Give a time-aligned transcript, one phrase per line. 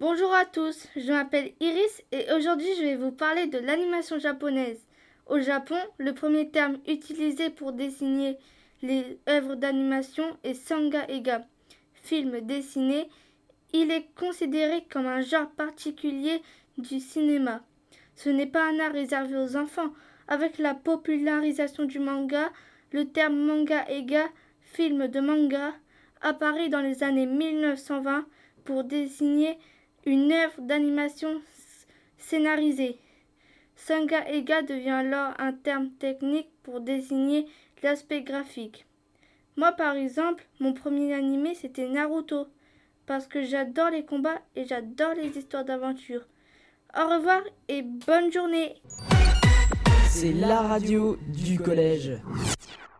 [0.00, 4.78] à tous, je m'appelle Iris et aujourd'hui je vais vous parler de l'animation japonaise.
[5.26, 8.38] Au Japon, le premier terme utilisé pour désigner
[8.82, 11.44] les œuvres d'animation est sanga-ega,
[11.94, 13.08] film dessiné.
[13.72, 16.40] Il est considéré comme un genre particulier
[16.78, 17.62] du cinéma.
[18.14, 19.92] Ce n'est pas un art réservé aux enfants.
[20.28, 22.50] Avec la popularisation du manga,
[22.92, 24.28] le terme manga-ega,
[24.62, 25.74] film de manga,
[26.20, 28.24] apparaît dans les années 1920
[28.64, 29.58] pour désigner
[30.06, 31.40] une œuvre d'animation
[32.18, 32.98] scénarisée.
[33.76, 37.46] Sanga Ega devient alors un terme technique pour désigner
[37.82, 38.86] l'aspect graphique.
[39.56, 42.46] Moi par exemple, mon premier animé c'était Naruto,
[43.06, 46.26] parce que j'adore les combats et j'adore les histoires d'aventure.
[46.96, 48.80] Au revoir et bonne journée
[50.08, 52.12] C'est la radio du collège.